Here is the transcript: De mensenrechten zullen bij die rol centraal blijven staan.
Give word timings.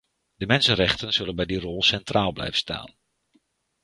De 0.35 0.45
mensenrechten 0.45 1.13
zullen 1.13 1.35
bij 1.35 1.45
die 1.45 1.59
rol 1.59 1.81
centraal 1.83 2.31
blijven 2.31 2.55
staan. 2.57 2.95